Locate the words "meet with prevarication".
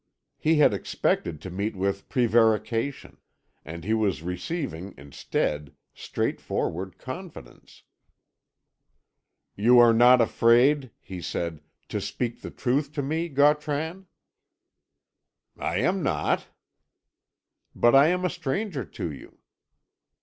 1.51-3.17